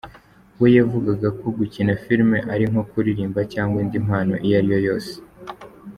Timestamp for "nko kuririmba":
2.71-3.41